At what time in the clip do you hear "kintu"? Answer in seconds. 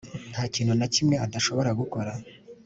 0.53-0.73